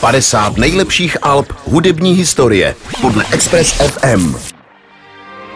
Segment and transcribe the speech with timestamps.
[0.00, 4.34] 50 nejlepších alb hudební historie podle Express FM.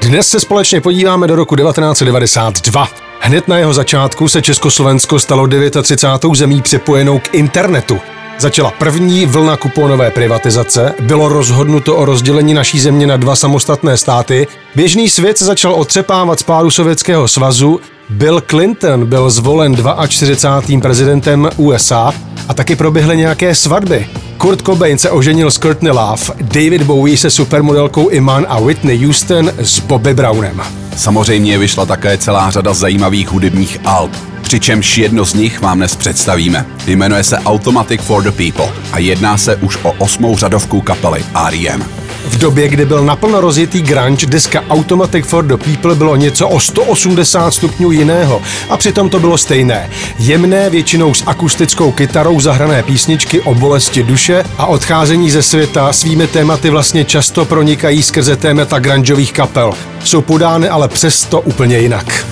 [0.00, 2.88] Dnes se společně podíváme do roku 1992.
[3.20, 5.48] Hned na jeho začátku se Československo stalo
[5.82, 6.36] 39.
[6.36, 7.98] zemí připojenou k internetu.
[8.38, 14.46] Začala první vlna kuponové privatizace, bylo rozhodnuto o rozdělení naší země na dva samostatné státy,
[14.74, 17.80] běžný svět se začal otřepávat z pádu Sovětského svazu,
[18.10, 19.76] Bill Clinton byl zvolen
[20.08, 20.80] 42.
[20.80, 22.12] prezidentem USA
[22.48, 24.06] a taky proběhly nějaké svatby.
[24.38, 29.50] Kurt Cobain se oženil s Courtney Love, David Bowie se supermodelkou Iman a Whitney Houston
[29.58, 30.62] s Bobby Brownem.
[30.96, 34.12] Samozřejmě vyšla také celá řada zajímavých hudebních alb,
[34.42, 36.66] přičemž jedno z nich vám dnes představíme.
[36.86, 41.97] Jmenuje se Automatic for the People a jedná se už o osmou řadovku kapely R.E.M.
[42.28, 46.60] V době, kdy byl naplno rozjetý grunge, deska Automatic for the People bylo něco o
[46.60, 49.90] 180 stupňů jiného a přitom to bylo stejné.
[50.18, 56.26] Jemné, většinou s akustickou kytarou zahrané písničky o bolesti duše a odcházení ze světa svými
[56.26, 59.72] tématy vlastně často pronikají skrze témata grungeových kapel.
[60.04, 62.24] Jsou podány ale přesto úplně jinak.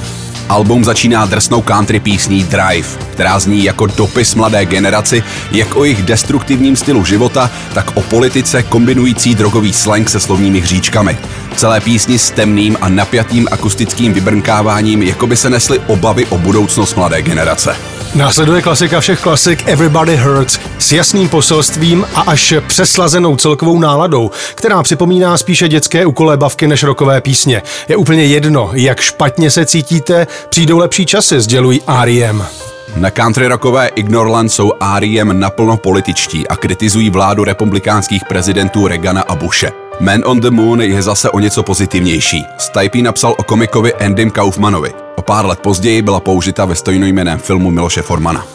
[0.48, 5.22] Album začíná drsnou country písní Drive, která zní jako dopis mladé generaci,
[5.52, 11.18] jak o jejich destruktivním stylu života, tak o politice kombinující drogový slang se slovními hříčkami.
[11.56, 16.96] Celé písni s temným a napjatým akustickým vybrnkáváním, jako by se nesly obavy o budoucnost
[16.96, 17.76] mladé generace.
[18.14, 24.82] Následuje klasika všech klasik Everybody Hurts s jasným poselstvím a až přeslazenou celkovou náladou, která
[24.82, 27.62] připomíná spíše dětské ukolébavky než rokové písně.
[27.88, 32.46] Je úplně jedno, jak špatně se cítíte, přijdou lepší časy, sdělují R.E.M.
[32.96, 35.40] Na country rockové Ignorland jsou R.E.M.
[35.40, 39.85] naplno političtí a kritizují vládu republikánských prezidentů Reagana a Bushe.
[40.00, 42.44] Man on the Moon je zase o něco pozitivnější.
[42.58, 44.92] Stipe napsal o komikovi Andym Kaufmanovi.
[45.16, 48.46] O pár let později byla použita ve stojnojmeném filmu Miloše Formana.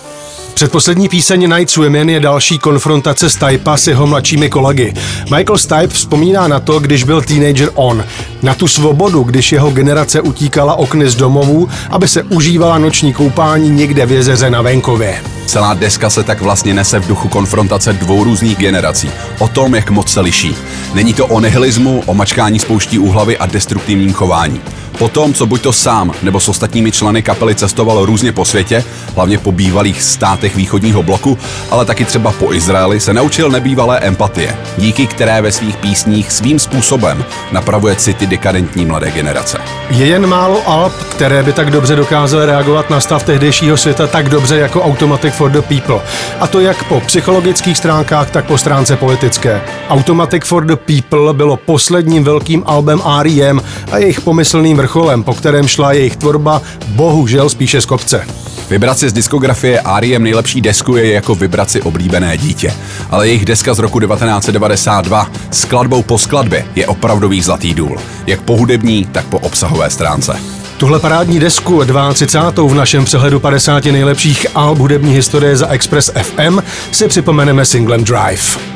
[0.54, 4.94] Předposlední píseň Night Women je další konfrontace Stipa s jeho mladšími kolegy.
[5.24, 8.06] Michael Stipe vzpomíná na to, když byl teenager on.
[8.42, 13.70] Na tu svobodu, když jeho generace utíkala okny z domovů, aby se užívala noční koupání
[13.70, 15.24] někde v jezeře na venkově.
[15.46, 19.12] Celá deska se tak vlastně nese v duchu konfrontace dvou různých generací.
[19.40, 20.56] O tom, jak moc se liší.
[20.94, 24.62] Není to o nihilismu, o mačkání spouští úhlavy a destruktivním chování.
[25.02, 28.84] Po tom, co buď to sám nebo s ostatními členy kapely cestoval různě po světě,
[29.16, 31.38] hlavně po bývalých státech východního bloku,
[31.72, 36.60] ale taky třeba po Izraeli, se naučil nebývalé empatie, díky které ve svých písních svým
[36.60, 39.58] způsobem napravuje city dekadentní mladé generace.
[39.90, 44.30] Je jen málo alb, které by tak dobře dokázaly reagovat na stav tehdejšího světa tak
[44.30, 46.02] dobře jako Automatic for the People.
[46.40, 49.62] A to jak po psychologických stránkách, tak po stránce politické.
[49.90, 53.62] Automatic for the People bylo posledním velkým albem R.E.M.
[53.92, 54.91] a jejich pomyslným vrcholem,
[55.24, 58.28] po kterém šla jejich tvorba bohužel spíše z kopce.
[58.70, 60.24] Vibrace z diskografie R.E.M.
[60.24, 62.74] nejlepší desku je jako vibraci oblíbené dítě.
[63.10, 67.98] Ale jejich deska z roku 1992 skladbou po skladbě je opravdový zlatý důl.
[68.28, 70.36] Jak po hudební, tak po obsahové stránce.
[70.78, 71.82] Tuhle parádní desku
[72.14, 72.68] 32.
[72.68, 76.60] v našem přehledu 50 nejlepších alb hudební historie za Express FM
[76.92, 78.71] si připomeneme singlem Drive.